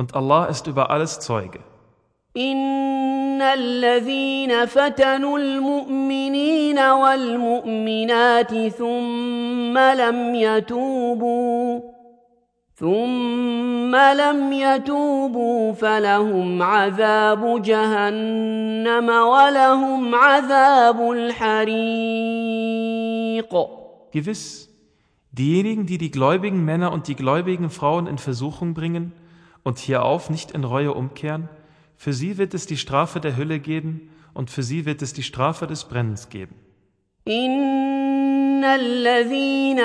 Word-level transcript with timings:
Und 0.00 0.14
Allah 0.14 0.46
ist 0.46 0.66
über 0.66 0.88
alles 0.90 1.20
Zeuge. 1.20 1.58
إن 2.36 3.42
الذين 3.42 4.66
فتنوا 4.66 5.38
المؤمنين 5.38 6.78
والمؤمنات 6.78 8.68
ثم 8.68 9.78
لم 9.78 10.34
يتوبوا 10.34 11.80
ثم 12.78 13.96
لم 13.96 14.38
يتوبوا 14.52 15.60
فلهم 15.72 16.48
عذاب 16.62 17.62
جهنم 17.62 19.08
ولهم 19.08 20.14
عذاب 20.14 21.10
الحريق 21.10 23.56
Gewiss, 24.12 24.68
diejenigen, 25.32 25.84
die 25.86 25.98
die 25.98 26.10
gläubigen 26.10 26.64
Männer 26.66 26.92
und 26.92 27.06
die 27.08 27.14
gläubigen 27.14 27.68
Frauen 27.70 28.06
in 28.06 28.16
Versuchung 28.18 28.72
bringen 28.74 29.12
und 29.62 29.78
hierauf 29.78 30.28
nicht 30.30 30.50
in 30.52 30.64
Reue 30.64 30.92
umkehren, 30.94 31.48
für 31.96 32.12
sie 32.14 32.36
wird 32.38 32.52
es 32.54 32.66
die 32.66 32.76
Strafe 32.78 33.20
der 33.20 33.36
Hülle 33.38 33.58
geben 33.58 34.10
und 34.34 34.50
für 34.50 34.62
sie 34.62 34.84
wird 34.86 35.00
es 35.02 35.12
die 35.14 35.22
Strafe 35.22 35.66
des 35.66 35.84
Brennens 35.84 36.28
geben. 36.30 36.56
إن 38.56 38.64
الذين 38.64 39.80